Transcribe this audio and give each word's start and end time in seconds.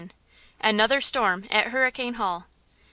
ANOTHER 0.61 0.99
STORM 0.99 1.45
AT 1.51 1.67
HURRICANE 1.67 2.15
HALL. 2.15 2.47